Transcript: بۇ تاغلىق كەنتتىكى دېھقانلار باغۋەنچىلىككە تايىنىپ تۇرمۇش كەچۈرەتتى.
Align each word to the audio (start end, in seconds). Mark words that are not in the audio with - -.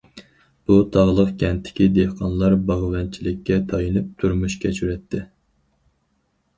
بۇ 0.69 0.77
تاغلىق 0.95 1.29
كەنتتىكى 1.43 1.89
دېھقانلار 1.99 2.57
باغۋەنچىلىككە 2.71 3.61
تايىنىپ 3.71 4.11
تۇرمۇش 4.25 4.61
كەچۈرەتتى. 4.67 5.27